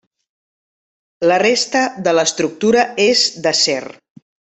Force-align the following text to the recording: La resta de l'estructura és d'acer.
La 1.31 1.35
resta 1.43 1.83
de 2.07 2.13
l'estructura 2.19 2.87
és 3.05 3.23
d'acer. 3.45 3.79